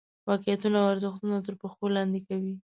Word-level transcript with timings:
واقعیتونه 0.29 0.77
او 0.81 0.87
ارزښتونه 0.93 1.35
تر 1.45 1.53
پښو 1.61 1.85
لاندې 1.95 2.19
کوي. 2.27 2.53